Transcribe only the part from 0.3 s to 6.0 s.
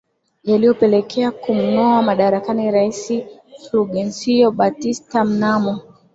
Yaliyopelekea kumngoa madarakani Rais Fulgencio Batista mnamo